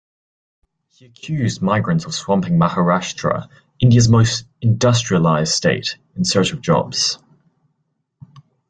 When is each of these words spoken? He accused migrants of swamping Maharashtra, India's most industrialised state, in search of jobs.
He 0.87 1.05
accused 1.05 1.61
migrants 1.61 2.05
of 2.05 2.15
swamping 2.15 2.57
Maharashtra, 2.57 3.47
India's 3.79 4.09
most 4.09 4.47
industrialised 4.63 5.49
state, 5.49 5.99
in 6.15 6.25
search 6.25 6.53
of 6.53 6.61
jobs. 6.61 7.19